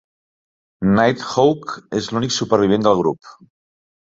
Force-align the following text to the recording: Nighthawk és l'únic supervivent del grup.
Nighthawk 0.99 1.75
és 2.01 2.09
l'únic 2.15 2.35
supervivent 2.39 2.89
del 2.89 2.99
grup. 3.03 3.33